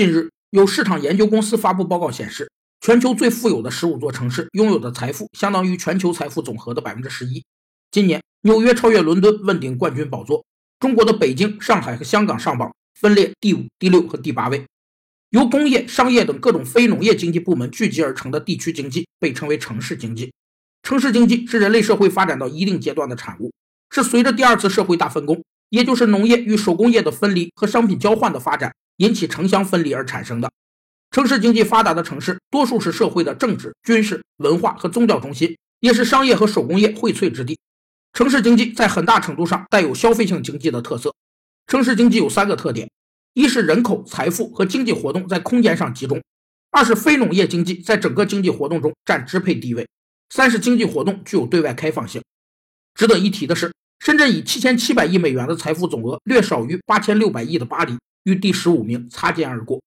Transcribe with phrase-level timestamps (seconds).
[0.00, 2.50] 近日，有市场研究公司发布报告显示，
[2.80, 7.44] 全球最富有的十五座城市拥有的财富相当于全球财富总和的百分之十一。
[7.90, 10.42] 今年，纽约超越伦敦，问鼎冠军宝座。
[10.78, 14.64] 中国的北京、上海和香港上榜，分列第五、第六和第八位。
[15.28, 20.32] 由工业、商业等各种非农业经济部门聚集而成的地区经济，被称为城市经济。
[20.82, 23.52] 城市经济是人类社会发展到一定阶段的产物，
[23.90, 28.72] 是随着第二次社会大分工，也就是农业与手工业的分离和商品交换的发展。
[29.00, 30.50] 引起城乡分离而产生的
[31.10, 37.58] 城市经济发达的城市，多数是社会的政治、军事、文化和宗教中心，也是商业和手工业荟萃之地。
[38.12, 41.14] 城市经济在很大程度上带有消费性经济的特色。
[41.66, 42.90] 城市经济有三个特点：
[43.32, 46.20] 一是人口、财富和经济活动在空间上集中；
[46.70, 49.84] 二是非农业经济在整个经济活动中占支配地位；
[50.28, 52.22] 三是经济活动具有对外开放性。
[52.94, 57.96] 值得一提的是，深圳以七千七百亿美元的财富总额，略少于八千六百亿的巴黎。
[58.24, 59.80] 与第十五名擦肩而过。